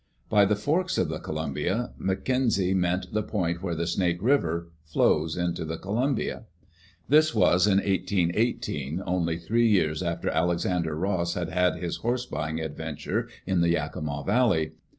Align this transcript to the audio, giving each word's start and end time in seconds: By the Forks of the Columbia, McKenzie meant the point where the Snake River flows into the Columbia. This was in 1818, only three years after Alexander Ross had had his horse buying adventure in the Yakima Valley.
By 0.29 0.45
the 0.45 0.55
Forks 0.55 0.97
of 0.97 1.09
the 1.09 1.19
Columbia, 1.19 1.91
McKenzie 2.01 2.73
meant 2.73 3.13
the 3.13 3.21
point 3.21 3.61
where 3.61 3.75
the 3.75 3.85
Snake 3.85 4.17
River 4.19 4.71
flows 4.83 5.37
into 5.37 5.63
the 5.63 5.77
Columbia. 5.77 6.45
This 7.07 7.35
was 7.35 7.67
in 7.67 7.77
1818, 7.77 9.03
only 9.05 9.37
three 9.37 9.67
years 9.67 10.01
after 10.01 10.29
Alexander 10.29 10.95
Ross 10.95 11.35
had 11.35 11.49
had 11.49 11.75
his 11.75 11.97
horse 11.97 12.25
buying 12.25 12.59
adventure 12.59 13.29
in 13.45 13.61
the 13.61 13.69
Yakima 13.69 14.23
Valley. 14.25 14.71